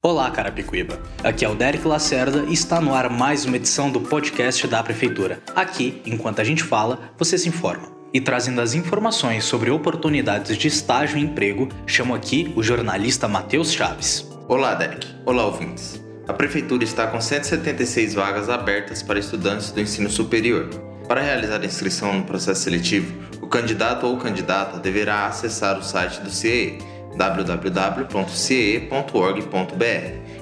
[0.00, 1.02] Olá, Carapicuíba.
[1.24, 4.80] Aqui é o Derek Lacerda e está no ar mais uma edição do podcast da
[4.80, 5.42] Prefeitura.
[5.56, 7.88] Aqui, enquanto a gente fala, você se informa.
[8.14, 13.72] E trazendo as informações sobre oportunidades de estágio e emprego, chamo aqui o jornalista Matheus
[13.72, 14.24] Chaves.
[14.46, 15.04] Olá, Derek.
[15.26, 16.00] Olá, ouvintes.
[16.28, 20.70] A Prefeitura está com 176 vagas abertas para estudantes do ensino superior.
[21.08, 23.12] Para realizar a inscrição no processo seletivo,
[23.42, 26.78] o candidato ou candidata deverá acessar o site do CIE
[27.18, 28.48] www.ce.org.br.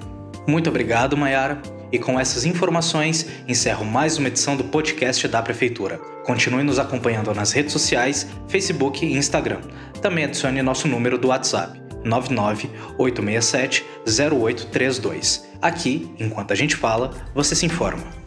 [0.46, 1.62] Muito obrigado, Mayara.
[1.90, 5.98] E com essas informações, encerro mais uma edição do podcast da Prefeitura.
[6.24, 9.60] Continue nos acompanhando nas redes sociais, Facebook e Instagram.
[10.02, 15.48] Também adicione nosso número do WhatsApp 99867 0832.
[15.62, 18.21] Aqui, enquanto a gente fala, você se informa.